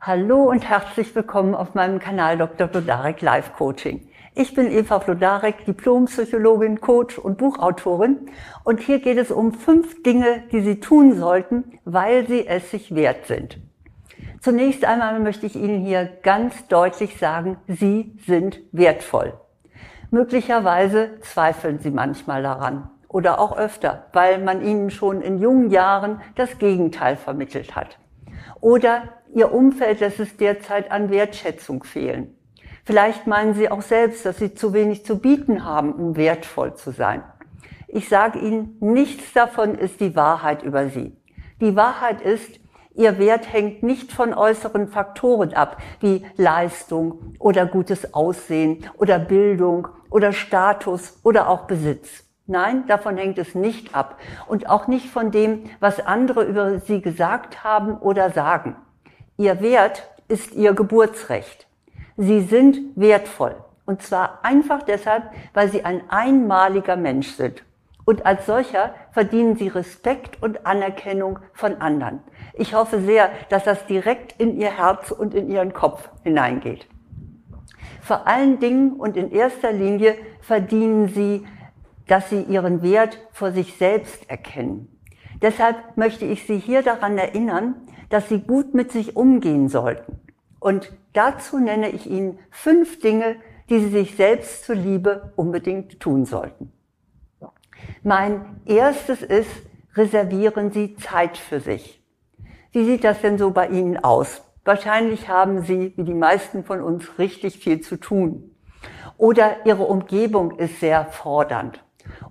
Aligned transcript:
Hallo 0.00 0.44
und 0.44 0.66
herzlich 0.66 1.12
willkommen 1.16 1.56
auf 1.56 1.74
meinem 1.74 1.98
Kanal 1.98 2.38
Dr. 2.38 2.68
Flodarek 2.68 3.20
Live 3.20 3.54
Coaching. 3.54 4.08
Ich 4.36 4.54
bin 4.54 4.70
Eva 4.70 5.00
Flodarek, 5.00 5.64
Diplompsychologin, 5.64 6.80
Coach 6.80 7.18
und 7.18 7.36
Buchautorin 7.36 8.30
und 8.62 8.78
hier 8.78 9.00
geht 9.00 9.18
es 9.18 9.32
um 9.32 9.52
fünf 9.52 10.04
Dinge, 10.04 10.44
die 10.52 10.60
Sie 10.60 10.78
tun 10.78 11.18
sollten, 11.18 11.80
weil 11.84 12.28
sie 12.28 12.46
es 12.46 12.70
sich 12.70 12.94
wert 12.94 13.26
sind. 13.26 13.58
Zunächst 14.40 14.84
einmal 14.84 15.18
möchte 15.18 15.46
ich 15.46 15.56
Ihnen 15.56 15.84
hier 15.84 16.08
ganz 16.22 16.68
deutlich 16.68 17.18
sagen, 17.18 17.56
Sie 17.66 18.16
sind 18.24 18.60
wertvoll. 18.70 19.34
Möglicherweise 20.12 21.18
zweifeln 21.22 21.80
Sie 21.80 21.90
manchmal 21.90 22.44
daran 22.44 22.88
oder 23.08 23.40
auch 23.40 23.58
öfter, 23.58 24.06
weil 24.12 24.38
man 24.38 24.62
Ihnen 24.62 24.90
schon 24.92 25.22
in 25.22 25.40
jungen 25.40 25.72
Jahren 25.72 26.20
das 26.36 26.58
Gegenteil 26.58 27.16
vermittelt 27.16 27.74
hat. 27.74 27.98
Oder 28.60 29.04
Ihr 29.34 29.52
Umfeld 29.52 30.00
lässt 30.00 30.20
es 30.20 30.36
derzeit 30.36 30.90
an 30.90 31.10
Wertschätzung 31.10 31.84
fehlen. 31.84 32.34
Vielleicht 32.84 33.26
meinen 33.26 33.54
Sie 33.54 33.70
auch 33.70 33.82
selbst, 33.82 34.24
dass 34.24 34.38
Sie 34.38 34.54
zu 34.54 34.72
wenig 34.72 35.04
zu 35.04 35.18
bieten 35.18 35.64
haben, 35.64 35.92
um 35.92 36.16
wertvoll 36.16 36.74
zu 36.74 36.90
sein. 36.90 37.22
Ich 37.86 38.08
sage 38.08 38.38
Ihnen, 38.38 38.76
nichts 38.80 39.32
davon 39.32 39.74
ist 39.74 40.00
die 40.00 40.16
Wahrheit 40.16 40.62
über 40.62 40.88
Sie. 40.88 41.16
Die 41.60 41.76
Wahrheit 41.76 42.20
ist, 42.20 42.60
Ihr 42.94 43.18
Wert 43.18 43.52
hängt 43.52 43.82
nicht 43.82 44.10
von 44.10 44.34
äußeren 44.34 44.88
Faktoren 44.88 45.52
ab, 45.54 45.76
wie 46.00 46.26
Leistung 46.36 47.34
oder 47.38 47.64
gutes 47.64 48.12
Aussehen 48.12 48.84
oder 48.96 49.18
Bildung 49.18 49.88
oder 50.10 50.32
Status 50.32 51.20
oder 51.22 51.48
auch 51.48 51.66
Besitz. 51.66 52.27
Nein, 52.50 52.86
davon 52.86 53.18
hängt 53.18 53.36
es 53.36 53.54
nicht 53.54 53.94
ab 53.94 54.18
und 54.46 54.70
auch 54.70 54.86
nicht 54.86 55.10
von 55.10 55.30
dem, 55.30 55.64
was 55.80 56.00
andere 56.00 56.44
über 56.44 56.78
Sie 56.78 57.02
gesagt 57.02 57.62
haben 57.62 57.98
oder 57.98 58.30
sagen. 58.30 58.74
Ihr 59.36 59.60
Wert 59.60 60.08
ist 60.28 60.54
Ihr 60.54 60.72
Geburtsrecht. 60.72 61.66
Sie 62.16 62.40
sind 62.40 62.78
wertvoll. 62.96 63.54
Und 63.84 64.00
zwar 64.00 64.38
einfach 64.44 64.82
deshalb, 64.82 65.24
weil 65.52 65.68
Sie 65.68 65.84
ein 65.84 66.00
einmaliger 66.08 66.96
Mensch 66.96 67.28
sind. 67.32 67.64
Und 68.06 68.24
als 68.24 68.46
solcher 68.46 68.94
verdienen 69.12 69.56
Sie 69.56 69.68
Respekt 69.68 70.42
und 70.42 70.64
Anerkennung 70.64 71.40
von 71.52 71.82
anderen. 71.82 72.20
Ich 72.54 72.72
hoffe 72.72 73.02
sehr, 73.02 73.28
dass 73.50 73.64
das 73.64 73.84
direkt 73.84 74.40
in 74.40 74.58
Ihr 74.58 74.70
Herz 74.70 75.10
und 75.10 75.34
in 75.34 75.50
Ihren 75.50 75.74
Kopf 75.74 76.08
hineingeht. 76.22 76.86
Vor 78.00 78.26
allen 78.26 78.58
Dingen 78.58 78.94
und 78.94 79.18
in 79.18 79.30
erster 79.30 79.70
Linie 79.70 80.14
verdienen 80.40 81.08
Sie, 81.08 81.46
dass 82.08 82.30
Sie 82.30 82.42
Ihren 82.42 82.82
Wert 82.82 83.18
vor 83.30 83.52
sich 83.52 83.76
selbst 83.76 84.28
erkennen. 84.28 84.88
Deshalb 85.40 85.96
möchte 85.96 86.24
ich 86.24 86.46
Sie 86.46 86.58
hier 86.58 86.82
daran 86.82 87.16
erinnern, 87.16 87.76
dass 88.08 88.28
Sie 88.28 88.40
gut 88.40 88.74
mit 88.74 88.90
sich 88.90 89.14
umgehen 89.16 89.68
sollten. 89.68 90.18
Und 90.58 90.92
dazu 91.12 91.58
nenne 91.58 91.90
ich 91.90 92.10
Ihnen 92.10 92.38
fünf 92.50 92.98
Dinge, 92.98 93.36
die 93.68 93.78
Sie 93.78 93.90
sich 93.90 94.16
selbst 94.16 94.64
zuliebe 94.64 95.32
unbedingt 95.36 96.00
tun 96.00 96.24
sollten. 96.24 96.72
Mein 98.02 98.60
erstes 98.66 99.22
ist, 99.22 99.50
reservieren 99.94 100.72
Sie 100.72 100.96
Zeit 100.96 101.36
für 101.36 101.60
sich. 101.60 102.02
Wie 102.72 102.84
sieht 102.84 103.04
das 103.04 103.20
denn 103.20 103.38
so 103.38 103.50
bei 103.50 103.68
Ihnen 103.68 103.96
aus? 104.02 104.42
Wahrscheinlich 104.64 105.28
haben 105.28 105.62
Sie, 105.62 105.92
wie 105.96 106.04
die 106.04 106.14
meisten 106.14 106.64
von 106.64 106.82
uns, 106.82 107.18
richtig 107.18 107.58
viel 107.58 107.80
zu 107.80 107.96
tun. 107.96 108.54
Oder 109.16 109.66
Ihre 109.66 109.84
Umgebung 109.84 110.58
ist 110.58 110.80
sehr 110.80 111.06
fordernd. 111.06 111.82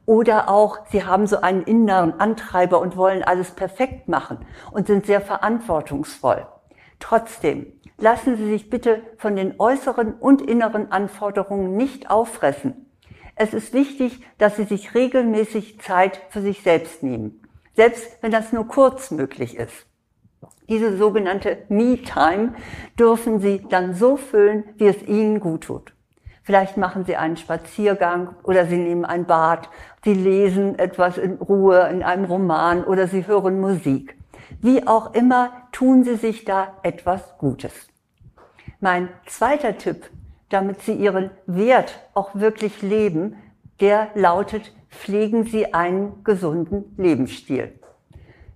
Oder 0.05 0.49
auch, 0.49 0.79
sie 0.91 1.03
haben 1.03 1.27
so 1.27 1.41
einen 1.41 1.63
inneren 1.63 2.19
Antreiber 2.19 2.79
und 2.79 2.97
wollen 2.97 3.23
alles 3.23 3.51
perfekt 3.51 4.07
machen 4.07 4.39
und 4.71 4.87
sind 4.87 5.05
sehr 5.05 5.21
verantwortungsvoll. 5.21 6.47
Trotzdem, 6.99 7.73
lassen 7.97 8.37
Sie 8.37 8.49
sich 8.49 8.69
bitte 8.69 9.01
von 9.17 9.35
den 9.35 9.59
äußeren 9.59 10.13
und 10.13 10.41
inneren 10.41 10.91
Anforderungen 10.91 11.75
nicht 11.75 12.09
auffressen. 12.09 12.85
Es 13.35 13.53
ist 13.53 13.73
wichtig, 13.73 14.21
dass 14.37 14.55
Sie 14.55 14.63
sich 14.63 14.95
regelmäßig 14.95 15.79
Zeit 15.81 16.21
für 16.29 16.41
sich 16.41 16.63
selbst 16.63 17.03
nehmen, 17.03 17.43
selbst 17.75 18.17
wenn 18.21 18.31
das 18.31 18.51
nur 18.51 18.67
kurz 18.67 19.11
möglich 19.11 19.55
ist. 19.57 19.85
Diese 20.69 20.97
sogenannte 20.97 21.59
Me-Time 21.69 22.55
dürfen 22.99 23.39
Sie 23.39 23.63
dann 23.69 23.93
so 23.93 24.17
füllen, 24.17 24.65
wie 24.77 24.87
es 24.87 25.01
Ihnen 25.03 25.39
gut 25.39 25.65
tut. 25.65 25.93
Vielleicht 26.47 26.77
machen 26.77 27.03
Sie 27.03 27.17
einen 27.17 27.35
Spaziergang 27.35 28.33
oder 28.43 28.67
Sie 28.67 28.77
nehmen 28.77 29.03
ein 29.03 29.25
Bad. 29.25 29.67
Sie 30.05 30.13
lesen 30.13 30.79
etwas 30.79 31.17
in 31.17 31.33
Ruhe 31.33 31.89
in 31.89 32.03
einem 32.03 32.23
Roman 32.23 32.85
oder 32.85 33.09
Sie 33.09 33.27
hören 33.27 33.59
Musik. 33.59 34.15
Wie 34.61 34.87
auch 34.87 35.13
immer, 35.13 35.51
tun 35.73 36.05
Sie 36.05 36.15
sich 36.15 36.45
da 36.45 36.69
etwas 36.83 37.37
Gutes. 37.37 37.73
Mein 38.79 39.09
zweiter 39.25 39.77
Tipp, 39.77 40.09
damit 40.47 40.79
Sie 40.83 40.93
Ihren 40.93 41.31
Wert 41.47 41.99
auch 42.13 42.33
wirklich 42.33 42.81
leben, 42.81 43.35
der 43.81 44.07
lautet, 44.15 44.73
pflegen 44.89 45.43
Sie 45.43 45.73
einen 45.73 46.23
gesunden 46.23 46.95
Lebensstil. 46.95 47.77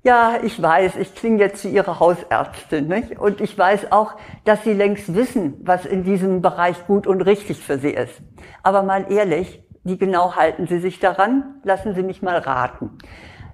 Ja, 0.04 0.40
ich 0.42 0.60
weiß, 0.60 0.96
ich 0.96 1.14
klinge 1.14 1.38
jetzt 1.40 1.64
wie 1.64 1.70
Ihre 1.70 2.00
Hausärztin. 2.00 2.88
Nicht? 2.88 3.20
Und 3.20 3.40
ich 3.40 3.56
weiß 3.56 3.92
auch, 3.92 4.16
dass 4.46 4.64
Sie 4.64 4.74
längst 4.74 5.14
wissen, 5.14 5.60
was 5.62 5.86
in 5.86 6.04
diesem 6.04 6.42
Bereich 6.42 6.88
gut 6.88 7.06
und 7.06 7.22
richtig 7.22 7.60
für 7.60 7.78
Sie 7.78 7.92
ist. 7.92 8.20
Aber 8.64 8.82
mal 8.82 9.12
ehrlich, 9.12 9.64
wie 9.84 9.98
genau 9.98 10.36
halten 10.36 10.66
Sie 10.66 10.80
sich 10.80 11.00
daran? 11.00 11.62
Lassen 11.64 11.94
Sie 11.94 12.02
mich 12.02 12.24
mal 12.24 12.38
raten. 12.38 12.98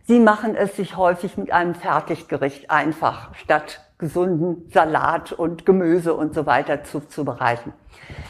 Sie 0.04 0.22
machen 0.22 0.56
es 0.56 0.78
sich 0.78 0.96
häufig 0.96 1.36
mit 1.36 1.52
einem 1.52 1.76
Fertiggericht 1.76 2.72
einfach, 2.72 3.36
statt 3.36 3.82
gesunden 3.98 4.70
Salat 4.72 5.32
und 5.32 5.66
Gemüse 5.66 6.14
und 6.14 6.36
so 6.36 6.46
weiter 6.46 6.84
zuzubereiten. 6.84 7.74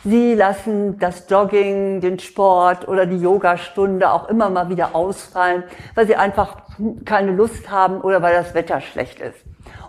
Sie 0.03 0.33
lassen 0.33 0.97
das 0.97 1.29
Jogging, 1.29 1.99
den 1.99 2.19
Sport 2.19 2.87
oder 2.87 3.05
die 3.05 3.17
Yogastunde 3.17 4.09
auch 4.09 4.29
immer 4.29 4.49
mal 4.49 4.69
wieder 4.69 4.95
ausfallen, 4.95 5.63
weil 5.95 6.07
sie 6.07 6.15
einfach 6.15 6.57
keine 7.03 7.31
Lust 7.31 7.69
haben 7.69 7.99
oder 7.99 8.21
weil 8.21 8.33
das 8.33 8.53
Wetter 8.53 8.79
schlecht 8.79 9.19
ist. 9.19 9.39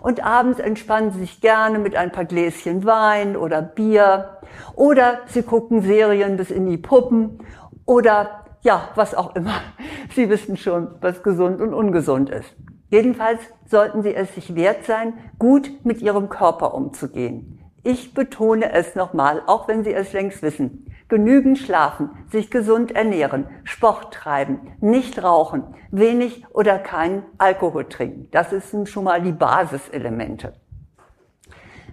Und 0.01 0.23
abends 0.23 0.59
entspannen 0.59 1.11
sie 1.11 1.19
sich 1.19 1.41
gerne 1.41 1.79
mit 1.79 1.95
ein 1.95 2.11
paar 2.11 2.25
Gläschen 2.25 2.85
Wein 2.85 3.37
oder 3.37 3.61
Bier 3.61 4.37
oder 4.75 5.19
sie 5.27 5.43
gucken 5.43 5.81
Serien 5.81 6.35
bis 6.35 6.51
in 6.51 6.65
die 6.65 6.77
Puppen 6.77 7.39
oder 7.85 8.45
ja, 8.61 8.89
was 8.95 9.15
auch 9.15 9.35
immer. 9.35 9.61
Sie 10.15 10.29
wissen 10.29 10.57
schon, 10.57 10.89
was 10.99 11.23
gesund 11.23 11.61
und 11.61 11.73
ungesund 11.73 12.29
ist. 12.29 12.53
Jedenfalls 12.89 13.39
sollten 13.67 14.01
Sie 14.01 14.15
es 14.15 14.33
sich 14.33 14.55
wert 14.55 14.85
sein, 14.85 15.13
gut 15.37 15.85
mit 15.85 16.01
Ihrem 16.01 16.29
Körper 16.29 16.73
umzugehen. 16.73 17.59
Ich 17.83 18.13
betone 18.13 18.73
es 18.73 18.95
nochmal, 18.95 19.43
auch 19.45 19.67
wenn 19.67 19.83
Sie 19.83 19.93
es 19.93 20.11
längst 20.11 20.41
wissen. 20.41 20.85
Genügend 21.07 21.57
schlafen, 21.57 22.09
sich 22.29 22.51
gesund 22.51 22.91
ernähren, 22.91 23.47
Sport 23.63 24.13
treiben, 24.13 24.73
nicht 24.79 25.23
rauchen, 25.23 25.63
wenig 25.91 26.45
oder 26.53 26.77
kein 26.77 27.23
Alkohol 27.37 27.85
trinken. 27.85 28.27
Das 28.31 28.49
sind 28.49 28.89
schon 28.89 29.05
mal 29.05 29.21
die 29.21 29.31
Basiselemente. 29.31 30.53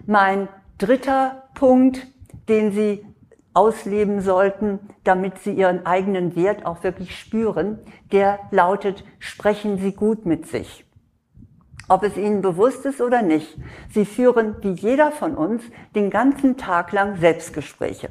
Mein 0.05 0.49
dritter 0.77 1.49
Punkt, 1.53 2.07
den 2.49 2.71
Sie 2.71 3.05
ausleben 3.53 4.21
sollten, 4.21 4.79
damit 5.03 5.39
Sie 5.39 5.53
Ihren 5.53 5.85
eigenen 5.85 6.35
Wert 6.35 6.65
auch 6.65 6.83
wirklich 6.83 7.17
spüren, 7.17 7.79
der 8.11 8.39
lautet, 8.51 9.03
sprechen 9.19 9.79
Sie 9.79 9.93
gut 9.93 10.25
mit 10.25 10.47
sich 10.47 10.86
ob 11.87 12.03
es 12.03 12.17
ihnen 12.17 12.41
bewusst 12.41 12.85
ist 12.85 13.01
oder 13.01 13.21
nicht. 13.21 13.57
Sie 13.91 14.05
führen, 14.05 14.55
wie 14.61 14.71
jeder 14.71 15.11
von 15.11 15.35
uns, 15.35 15.63
den 15.95 16.09
ganzen 16.09 16.57
Tag 16.57 16.91
lang 16.91 17.17
Selbstgespräche. 17.17 18.09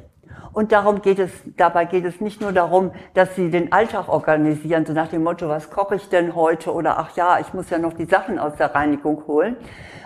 Und 0.53 0.71
darum 0.71 1.03
geht 1.03 1.19
es, 1.19 1.29
dabei 1.55 1.85
geht 1.85 2.03
es 2.03 2.19
nicht 2.19 2.41
nur 2.41 2.51
darum, 2.51 2.91
dass 3.13 3.35
sie 3.35 3.51
den 3.51 3.71
Alltag 3.71 4.09
organisieren, 4.09 4.87
so 4.87 4.93
nach 4.93 5.07
dem 5.07 5.23
Motto, 5.23 5.47
was 5.47 5.69
koche 5.69 5.95
ich 5.95 6.09
denn 6.09 6.33
heute? 6.33 6.73
Oder 6.73 6.97
ach 6.97 7.15
ja, 7.15 7.39
ich 7.39 7.53
muss 7.53 7.69
ja 7.69 7.77
noch 7.77 7.93
die 7.93 8.05
Sachen 8.05 8.39
aus 8.39 8.55
der 8.55 8.73
Reinigung 8.73 9.27
holen. 9.27 9.55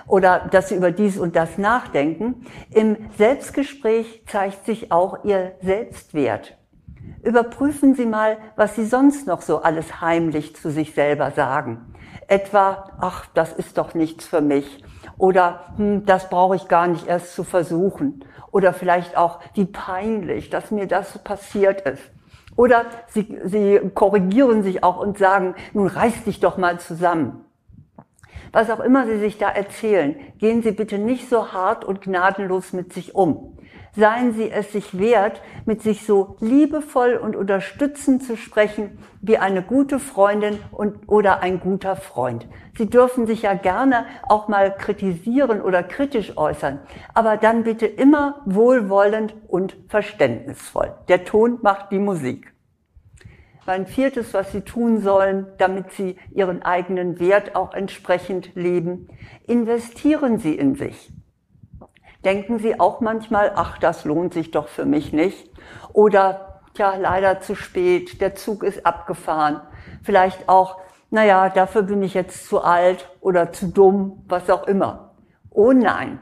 Oder 0.07 0.49
dass 0.51 0.67
sie 0.67 0.75
über 0.75 0.91
dies 0.91 1.17
und 1.17 1.37
das 1.37 1.57
nachdenken. 1.57 2.45
Im 2.69 2.97
Selbstgespräch 3.17 4.23
zeigt 4.27 4.65
sich 4.65 4.91
auch 4.91 5.23
ihr 5.23 5.53
Selbstwert. 5.61 6.57
Überprüfen 7.23 7.95
Sie 7.95 8.05
mal, 8.05 8.37
was 8.57 8.75
Sie 8.75 8.85
sonst 8.85 9.27
noch 9.27 9.41
so 9.41 9.61
alles 9.61 10.01
heimlich 10.01 10.55
zu 10.55 10.69
sich 10.69 10.93
selber 10.93 11.31
sagen 11.31 11.90
etwa, 12.31 12.85
ach, 12.99 13.25
das 13.33 13.51
ist 13.51 13.77
doch 13.77 13.93
nichts 13.93 14.25
für 14.25 14.41
mich 14.41 14.83
oder 15.17 15.73
hm, 15.75 16.05
das 16.05 16.29
brauche 16.29 16.55
ich 16.55 16.67
gar 16.67 16.87
nicht 16.87 17.05
erst 17.05 17.35
zu 17.35 17.43
versuchen 17.43 18.23
oder 18.51 18.73
vielleicht 18.73 19.17
auch, 19.17 19.39
wie 19.53 19.65
peinlich, 19.65 20.49
dass 20.49 20.71
mir 20.71 20.87
das 20.87 21.19
passiert 21.19 21.81
ist. 21.81 22.03
Oder 22.55 22.85
sie, 23.07 23.39
sie 23.45 23.79
korrigieren 23.93 24.61
sich 24.63 24.83
auch 24.83 24.97
und 24.97 25.17
sagen, 25.17 25.55
nun 25.73 25.87
reiß 25.87 26.25
dich 26.25 26.39
doch 26.39 26.57
mal 26.57 26.79
zusammen. 26.79 27.45
Was 28.51 28.69
auch 28.69 28.81
immer 28.81 29.05
Sie 29.05 29.17
sich 29.17 29.37
da 29.37 29.49
erzählen, 29.49 30.15
gehen 30.37 30.61
Sie 30.61 30.71
bitte 30.71 30.97
nicht 30.97 31.29
so 31.29 31.53
hart 31.53 31.85
und 31.85 32.01
gnadenlos 32.01 32.73
mit 32.73 32.93
sich 32.93 33.15
um. 33.15 33.57
seien 33.95 34.33
Sie 34.33 34.49
es 34.49 34.71
sich 34.71 34.97
wert, 34.97 35.41
mit 35.65 35.81
sich 35.81 36.05
so 36.05 36.37
liebevoll 36.39 37.15
und 37.15 37.35
unterstützend 37.35 38.23
zu 38.23 38.37
sprechen 38.37 38.97
wie 39.21 39.37
eine 39.37 39.61
gute 39.61 39.99
Freundin 39.99 40.57
und, 40.71 41.09
oder 41.09 41.41
ein 41.41 41.59
guter 41.59 41.95
Freund. 41.95 42.47
Sie 42.77 42.89
dürfen 42.89 43.27
sich 43.27 43.43
ja 43.43 43.53
gerne 43.53 44.05
auch 44.27 44.47
mal 44.47 44.75
kritisieren 44.75 45.61
oder 45.61 45.83
kritisch 45.83 46.37
äußern, 46.37 46.79
aber 47.13 47.37
dann 47.37 47.63
bitte 47.63 47.85
immer 47.85 48.41
wohlwollend 48.45 49.35
und 49.47 49.75
verständnisvoll. 49.87 50.93
Der 51.09 51.25
Ton 51.25 51.59
macht 51.61 51.91
die 51.91 51.99
Musik. 51.99 52.53
Ein 53.65 53.85
viertes, 53.85 54.33
was 54.33 54.51
Sie 54.51 54.61
tun 54.61 55.01
sollen, 55.01 55.47
damit 55.57 55.91
Sie 55.91 56.17
Ihren 56.33 56.63
eigenen 56.63 57.19
Wert 57.19 57.55
auch 57.55 57.73
entsprechend 57.73 58.55
leben, 58.55 59.07
investieren 59.47 60.39
Sie 60.39 60.55
in 60.55 60.75
sich 60.75 61.11
denken 62.23 62.59
Sie 62.59 62.79
auch 62.79 63.01
manchmal, 63.01 63.51
ach, 63.55 63.77
das 63.77 64.05
lohnt 64.05 64.33
sich 64.33 64.51
doch 64.51 64.67
für 64.67 64.85
mich 64.85 65.13
nicht. 65.13 65.49
Oder, 65.93 66.61
tja, 66.73 66.95
leider 66.95 67.39
zu 67.41 67.55
spät, 67.55 68.21
der 68.21 68.35
Zug 68.35 68.63
ist 68.63 68.85
abgefahren. 68.85 69.61
Vielleicht 70.03 70.47
auch, 70.47 70.77
naja, 71.09 71.49
dafür 71.49 71.83
bin 71.83 72.03
ich 72.03 72.13
jetzt 72.13 72.47
zu 72.47 72.61
alt 72.61 73.09
oder 73.19 73.51
zu 73.51 73.67
dumm, 73.67 74.23
was 74.27 74.49
auch 74.49 74.67
immer. 74.67 75.15
Oh 75.49 75.71
nein. 75.71 76.19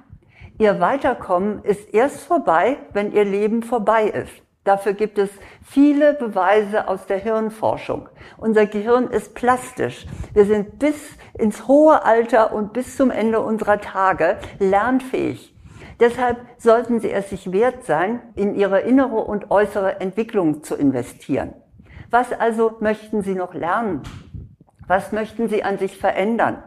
Ihr 0.57 0.79
Weiterkommen 0.79 1.63
ist 1.63 1.93
erst 1.93 2.21
vorbei, 2.21 2.77
wenn 2.91 3.13
Ihr 3.13 3.23
Leben 3.23 3.63
vorbei 3.63 4.05
ist. 4.05 4.33
Dafür 4.63 4.93
gibt 4.93 5.17
es 5.17 5.29
viele 5.63 6.13
Beweise 6.13 6.87
aus 6.87 7.05
der 7.05 7.17
Hirnforschung. 7.17 8.09
Unser 8.37 8.65
Gehirn 8.65 9.07
ist 9.07 9.33
plastisch. 9.33 10.05
Wir 10.33 10.45
sind 10.45 10.79
bis 10.79 10.95
ins 11.37 11.67
hohe 11.67 12.03
Alter 12.03 12.53
und 12.53 12.73
bis 12.73 12.97
zum 12.97 13.09
Ende 13.09 13.39
unserer 13.39 13.79
Tage 13.79 14.37
lernfähig. 14.59 15.55
Deshalb 15.99 16.37
sollten 16.57 16.99
Sie 16.99 17.11
es 17.11 17.29
sich 17.29 17.51
wert 17.51 17.85
sein, 17.85 18.21
in 18.35 18.55
Ihre 18.55 18.81
innere 18.81 19.17
und 19.17 19.51
äußere 19.51 19.99
Entwicklung 19.99 20.63
zu 20.63 20.75
investieren. 20.75 21.53
Was 22.09 22.31
also 22.31 22.77
möchten 22.79 23.21
Sie 23.21 23.35
noch 23.35 23.53
lernen? 23.53 24.03
Was 24.87 25.11
möchten 25.11 25.49
Sie 25.49 25.63
an 25.63 25.77
sich 25.77 25.97
verändern? 25.97 26.63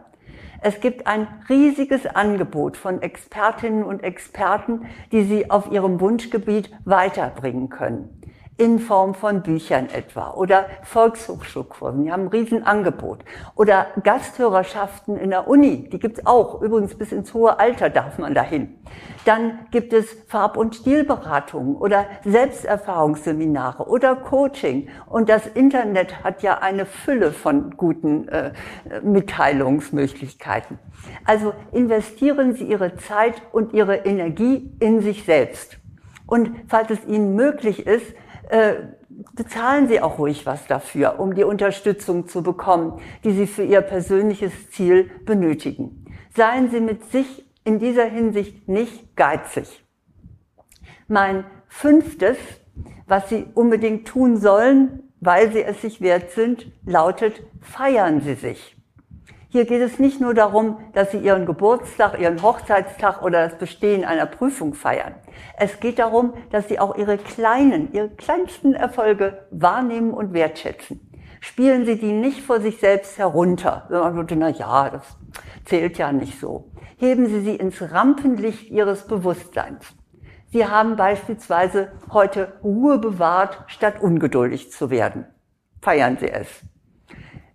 Es 0.65 0.79
gibt 0.79 1.07
ein 1.07 1.27
riesiges 1.49 2.05
Angebot 2.05 2.77
von 2.77 3.01
Expertinnen 3.01 3.83
und 3.83 4.01
Experten, 4.01 4.85
die 5.11 5.23
Sie 5.23 5.51
auf 5.51 5.69
Ihrem 5.69 5.99
Wunschgebiet 5.99 6.71
weiterbringen 6.85 7.67
können 7.67 8.22
in 8.57 8.79
Form 8.79 9.15
von 9.15 9.41
Büchern 9.41 9.89
etwa 9.89 10.31
oder 10.31 10.67
Volkshochschulkursen, 10.83 12.03
die 12.03 12.11
haben 12.11 12.23
ein 12.23 12.27
Riesenangebot. 12.27 13.19
Oder 13.55 13.87
Gasthörerschaften 14.03 15.17
in 15.17 15.31
der 15.31 15.47
Uni, 15.47 15.89
die 15.89 15.99
gibt's 15.99 16.25
auch. 16.25 16.61
Übrigens 16.61 16.95
bis 16.95 17.11
ins 17.11 17.33
hohe 17.33 17.59
Alter 17.59 17.89
darf 17.89 18.19
man 18.19 18.35
dahin. 18.35 18.75
Dann 19.25 19.59
gibt 19.71 19.93
es 19.93 20.05
Farb- 20.27 20.57
und 20.57 20.75
Stilberatungen 20.75 21.75
oder 21.75 22.05
Selbsterfahrungsseminare 22.25 23.87
oder 23.87 24.15
Coaching. 24.15 24.89
Und 25.07 25.29
das 25.29 25.47
Internet 25.47 26.23
hat 26.23 26.43
ja 26.43 26.59
eine 26.59 26.85
Fülle 26.85 27.31
von 27.31 27.75
guten 27.75 28.27
äh, 28.27 28.51
Mitteilungsmöglichkeiten. 29.01 30.77
Also 31.25 31.53
investieren 31.71 32.53
Sie 32.53 32.65
Ihre 32.65 32.95
Zeit 32.97 33.41
und 33.51 33.73
Ihre 33.73 33.97
Energie 33.97 34.75
in 34.79 35.01
sich 35.01 35.23
selbst. 35.23 35.79
Und 36.27 36.51
falls 36.67 36.89
es 36.89 37.05
Ihnen 37.05 37.35
möglich 37.35 37.85
ist, 37.85 38.13
äh, 38.53 38.75
bezahlen 39.33 39.87
Sie 39.87 39.99
auch 39.99 40.19
ruhig 40.19 40.45
was 40.45 40.67
dafür, 40.67 41.19
um 41.19 41.33
die 41.33 41.43
Unterstützung 41.43 42.27
zu 42.27 42.43
bekommen, 42.43 42.99
die 43.23 43.31
Sie 43.31 43.47
für 43.47 43.63
Ihr 43.63 43.81
persönliches 43.81 44.69
Ziel 44.69 45.09
benötigen. 45.25 46.05
Seien 46.35 46.69
Sie 46.69 46.79
mit 46.79 47.11
sich 47.11 47.45
in 47.63 47.79
dieser 47.79 48.05
Hinsicht 48.05 48.67
nicht 48.69 49.15
geizig. 49.15 49.83
Mein 51.07 51.45
fünftes, 51.67 52.37
was 53.07 53.27
Sie 53.29 53.47
unbedingt 53.55 54.07
tun 54.07 54.37
sollen, 54.37 55.11
weil 55.19 55.51
Sie 55.51 55.63
es 55.63 55.81
sich 55.81 55.99
wert 55.99 56.29
sind, 56.31 56.71
lautet, 56.85 57.41
feiern 57.61 58.21
Sie 58.21 58.35
sich. 58.35 58.72
Hier 59.53 59.65
geht 59.65 59.83
es 59.83 59.99
nicht 59.99 60.19
nur 60.19 60.33
darum, 60.33 60.79
dass 60.93 61.11
Sie 61.11 61.19
Ihren 61.19 61.45
Geburtstag, 61.45 62.19
Ihren 62.19 62.41
Hochzeitstag 62.41 63.21
oder 63.21 63.47
das 63.47 63.59
Bestehen 63.59 64.03
einer 64.03 64.25
Prüfung 64.25 64.73
feiern. 64.73 65.13
Es 65.59 65.79
geht 65.79 65.99
darum, 65.99 66.33
dass 66.49 66.69
Sie 66.69 66.79
auch 66.79 66.97
Ihre 66.97 67.19
kleinen, 67.19 67.93
Ihre 67.93 68.09
kleinsten 68.09 68.73
Erfolge 68.73 69.45
wahrnehmen 69.51 70.11
und 70.11 70.33
wertschätzen. 70.33 71.07
Spielen 71.39 71.85
Sie 71.85 71.99
die 71.99 72.13
nicht 72.13 72.41
vor 72.41 72.61
sich 72.61 72.79
selbst 72.79 73.19
herunter. 73.19 73.85
Wenn 73.89 73.99
man 73.99 74.15
würde, 74.15 74.35
na 74.35 74.49
ja, 74.49 74.89
das 74.89 75.05
zählt 75.65 75.99
ja 75.99 76.11
nicht 76.11 76.39
so. 76.39 76.71
Heben 76.97 77.27
Sie 77.27 77.41
sie 77.41 77.55
ins 77.55 77.79
Rampenlicht 77.79 78.71
Ihres 78.71 79.05
Bewusstseins. 79.05 79.85
Sie 80.51 80.65
haben 80.65 80.95
beispielsweise 80.95 81.91
heute 82.11 82.53
Ruhe 82.63 82.97
bewahrt, 82.97 83.59
statt 83.67 84.01
ungeduldig 84.01 84.71
zu 84.71 84.89
werden. 84.89 85.27
Feiern 85.79 86.17
Sie 86.19 86.31
es. 86.31 86.47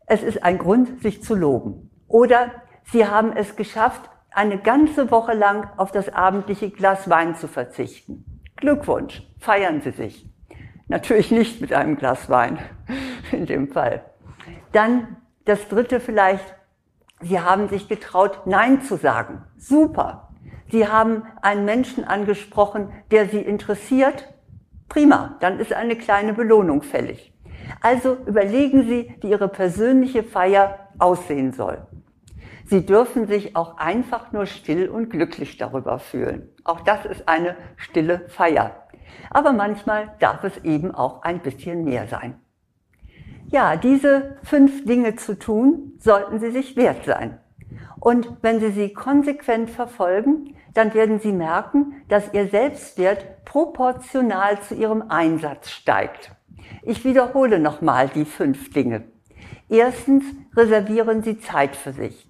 Es 0.07 0.23
ist 0.23 0.45
ein 0.45 0.59
Grund, 0.59 1.03
sich 1.03 1.25
zu 1.25 1.35
loben. 1.35 1.88
Oder 2.09 2.51
Sie 2.85 3.07
haben 3.07 3.33
es 3.37 3.55
geschafft, 3.55 4.11
eine 4.31 4.59
ganze 4.59 5.11
Woche 5.11 5.35
lang 5.35 5.69
auf 5.77 5.93
das 5.93 6.09
abendliche 6.09 6.71
Glas 6.71 7.09
Wein 7.11 7.37
zu 7.37 7.49
verzichten. 7.49 8.25
Glückwunsch, 8.57 9.23
feiern 9.39 9.81
Sie 9.83 9.91
sich. 9.91 10.29
Natürlich 10.89 11.31
nicht 11.31 11.61
mit 11.61 11.73
einem 11.73 11.97
Glas 11.97 12.31
Wein 12.31 12.59
in 13.33 13.47
dem 13.47 13.69
Fall. 13.69 14.03
Dann 14.73 15.17
das 15.45 15.69
dritte 15.69 16.01
vielleicht, 16.01 16.55
Sie 17.21 17.41
haben 17.41 17.69
sich 17.69 17.89
getraut, 17.89 18.47
Nein 18.47 18.83
zu 18.83 18.97
sagen. 18.97 19.45
Super. 19.57 20.29
Sie 20.71 20.87
haben 20.87 21.25
einen 21.43 21.65
Menschen 21.65 22.05
angesprochen, 22.05 22.93
der 23.11 23.27
Sie 23.27 23.41
interessiert. 23.41 24.33
Prima, 24.89 25.37
dann 25.41 25.59
ist 25.59 25.73
eine 25.73 25.97
kleine 25.97 26.33
Belohnung 26.33 26.83
fällig. 26.83 27.35
Also 27.81 28.17
überlegen 28.27 28.87
Sie, 28.87 29.15
wie 29.21 29.31
Ihre 29.31 29.49
persönliche 29.49 30.23
Feier 30.23 30.89
aussehen 30.99 31.53
soll. 31.53 31.87
Sie 32.69 32.85
dürfen 32.85 33.27
sich 33.27 33.57
auch 33.57 33.79
einfach 33.79 34.31
nur 34.33 34.45
still 34.45 34.91
und 34.91 35.09
glücklich 35.09 35.57
darüber 35.57 35.99
fühlen. 35.99 36.51
Auch 36.65 36.81
das 36.81 37.07
ist 37.07 37.27
eine 37.27 37.57
stille 37.77 38.29
Feier. 38.29 38.87
Aber 39.31 39.53
manchmal 39.53 40.15
darf 40.19 40.45
es 40.45 40.59
eben 40.65 40.95
auch 40.95 41.23
ein 41.23 41.41
bisschen 41.41 41.85
mehr 41.85 42.07
sein. 42.09 42.39
Ja, 43.47 43.77
diese 43.77 44.37
fünf 44.43 44.85
Dinge 44.85 45.17
zu 45.17 45.39
tun, 45.39 45.95
sollten 45.99 46.41
Sie 46.41 46.51
sich 46.51 46.77
wert 46.77 47.07
sein. 47.07 47.39
Und 48.01 48.37
wenn 48.43 48.61
Sie 48.61 48.71
sie 48.71 48.93
konsequent 48.93 49.71
verfolgen, 49.71 50.55
dann 50.75 50.93
werden 50.93 51.21
Sie 51.21 51.33
merken, 51.33 52.03
dass 52.09 52.35
Ihr 52.35 52.49
Selbstwert 52.49 53.47
proportional 53.47 54.61
zu 54.61 54.75
Ihrem 54.75 55.05
Einsatz 55.09 55.71
steigt. 55.71 56.33
Ich 56.83 57.07
wiederhole 57.07 57.59
nochmal 57.59 58.11
die 58.15 58.27
fünf 58.27 58.75
Dinge. 58.75 59.05
Erstens 59.71 60.25
reservieren 60.55 61.23
Sie 61.23 61.39
Zeit 61.39 61.75
für 61.75 61.95
sich. 61.95 62.28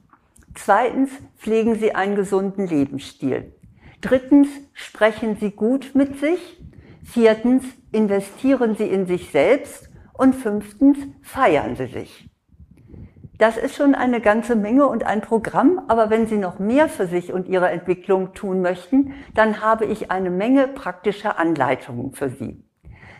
Zweitens 0.64 1.10
pflegen 1.36 1.76
Sie 1.76 1.94
einen 1.94 2.16
gesunden 2.16 2.66
Lebensstil. 2.66 3.54
Drittens 4.00 4.48
sprechen 4.72 5.36
Sie 5.36 5.52
gut 5.52 5.92
mit 5.94 6.18
sich. 6.18 6.60
Viertens 7.04 7.64
investieren 7.92 8.74
Sie 8.74 8.88
in 8.88 9.06
sich 9.06 9.30
selbst. 9.30 9.88
Und 10.12 10.34
fünftens 10.34 10.98
feiern 11.22 11.76
Sie 11.76 11.86
sich. 11.86 12.28
Das 13.38 13.56
ist 13.56 13.76
schon 13.76 13.94
eine 13.94 14.20
ganze 14.20 14.56
Menge 14.56 14.88
und 14.88 15.04
ein 15.04 15.20
Programm, 15.20 15.80
aber 15.86 16.10
wenn 16.10 16.26
Sie 16.26 16.38
noch 16.38 16.58
mehr 16.58 16.88
für 16.88 17.06
sich 17.06 17.32
und 17.32 17.46
Ihre 17.46 17.68
Entwicklung 17.68 18.34
tun 18.34 18.60
möchten, 18.60 19.14
dann 19.34 19.62
habe 19.62 19.84
ich 19.84 20.10
eine 20.10 20.30
Menge 20.30 20.66
praktischer 20.66 21.38
Anleitungen 21.38 22.12
für 22.14 22.30
Sie. 22.30 22.67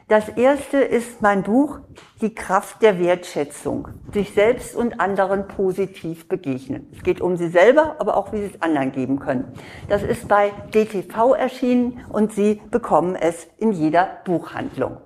Das 0.08 0.26
erste 0.30 0.78
ist 0.78 1.20
mein 1.20 1.42
Buch 1.42 1.80
Die 2.22 2.34
Kraft 2.34 2.80
der 2.80 2.98
Wertschätzung. 2.98 3.88
Sich 4.10 4.32
selbst 4.32 4.74
und 4.74 5.00
anderen 5.00 5.48
positiv 5.48 6.28
begegnen. 6.28 6.90
Es 6.96 7.02
geht 7.02 7.20
um 7.20 7.36
Sie 7.36 7.48
selber, 7.48 7.96
aber 7.98 8.16
auch 8.16 8.32
wie 8.32 8.38
Sie 8.38 8.50
es 8.54 8.62
anderen 8.62 8.90
geben 8.90 9.20
können. 9.20 9.52
Das 9.90 10.02
ist 10.02 10.26
bei 10.26 10.50
DTV 10.72 11.34
erschienen 11.34 12.00
und 12.08 12.32
Sie 12.32 12.62
bekommen 12.70 13.16
es 13.16 13.48
in 13.58 13.72
jeder 13.72 14.08
Buchhandlung. 14.24 14.96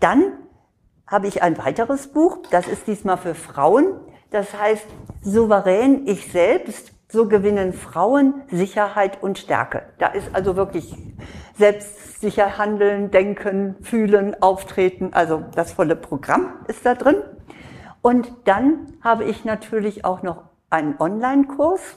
Dann 0.00 0.32
habe 1.06 1.26
ich 1.26 1.42
ein 1.42 1.58
weiteres 1.58 2.06
Buch. 2.06 2.38
Das 2.50 2.68
ist 2.68 2.86
diesmal 2.86 3.18
für 3.18 3.34
Frauen. 3.34 4.00
Das 4.30 4.58
heißt 4.58 4.86
Souverän 5.20 6.06
ich 6.06 6.32
selbst. 6.32 6.94
So 7.10 7.26
gewinnen 7.26 7.72
Frauen 7.72 8.42
Sicherheit 8.50 9.22
und 9.22 9.38
Stärke. 9.38 9.84
Da 9.98 10.08
ist 10.08 10.34
also 10.34 10.56
wirklich 10.56 10.94
selbstsicher 11.56 12.58
handeln, 12.58 13.10
denken, 13.10 13.76
fühlen, 13.80 14.36
auftreten. 14.42 15.14
Also 15.14 15.42
das 15.54 15.72
volle 15.72 15.96
Programm 15.96 16.52
ist 16.66 16.84
da 16.84 16.94
drin. 16.94 17.16
Und 18.02 18.30
dann 18.44 18.92
habe 19.00 19.24
ich 19.24 19.46
natürlich 19.46 20.04
auch 20.04 20.22
noch 20.22 20.44
einen 20.68 20.96
Online-Kurs, 20.98 21.96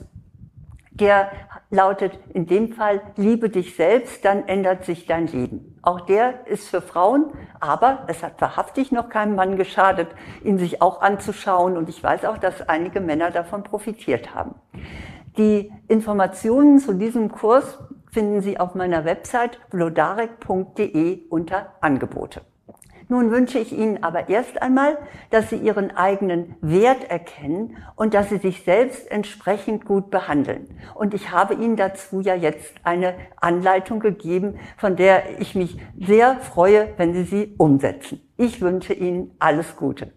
der 0.92 1.32
lautet 1.70 2.20
in 2.34 2.46
dem 2.48 2.74
Fall, 2.74 3.02
liebe 3.16 3.50
dich 3.50 3.76
selbst, 3.76 4.26
dann 4.26 4.48
ändert 4.48 4.84
sich 4.86 5.06
dein 5.06 5.28
Leben. 5.28 5.80
Auch 5.82 6.02
der 6.02 6.48
ist 6.48 6.68
für 6.68 6.82
Frauen, 6.82 7.32
aber 7.60 8.04
es 8.08 8.22
hat 8.22 8.42
wahrhaftig 8.42 8.92
noch 8.92 9.10
keinem 9.10 9.36
Mann 9.36 9.56
geschadet, 9.56 10.10
ihn 10.44 10.58
sich 10.58 10.82
auch 10.82 11.02
anzuschauen. 11.02 11.78
Und 11.78 11.88
ich 11.88 12.04
weiß 12.04 12.26
auch, 12.26 12.38
dass 12.38 12.68
einige 12.68 13.00
Männer 13.00 13.32
davon 13.32 13.64
profitiert 13.64 14.36
haben. 14.36 14.56
Die 15.38 15.72
Informationen 15.88 16.80
zu 16.80 16.94
diesem 16.94 17.32
Kurs 17.32 17.80
finden 18.12 18.42
Sie 18.42 18.60
auf 18.60 18.76
meiner 18.76 19.06
Website 19.06 19.60
vlodarek.de 19.70 21.28
unter 21.30 21.74
Angebote. 21.80 22.42
Nun 23.12 23.30
wünsche 23.30 23.60
ich 23.60 23.78
Ihnen 23.78 24.06
aber 24.06 24.30
erst 24.30 24.62
einmal, 24.62 24.98
dass 25.32 25.50
Sie 25.50 25.58
Ihren 25.58 25.92
eigenen 25.92 26.56
Wert 26.62 27.12
erkennen 27.12 27.76
und 27.98 28.14
dass 28.14 28.30
Sie 28.30 28.38
sich 28.38 28.64
selbst 28.64 29.12
entsprechend 29.12 29.84
gut 29.84 30.10
behandeln. 30.10 30.70
Und 30.96 31.14
ich 31.14 31.30
habe 31.30 31.56
Ihnen 31.56 31.76
dazu 31.76 32.22
ja 32.22 32.36
jetzt 32.36 32.74
eine 32.84 33.16
Anleitung 33.36 34.00
gegeben, 34.00 34.58
von 34.78 34.96
der 34.96 35.42
ich 35.42 35.56
mich 35.56 35.78
sehr 36.00 36.38
freue, 36.38 36.88
wenn 36.96 37.14
Sie 37.14 37.24
sie 37.24 37.54
umsetzen. 37.58 38.22
Ich 38.38 38.62
wünsche 38.62 38.94
Ihnen 38.94 39.36
alles 39.40 39.76
Gute. 39.76 40.14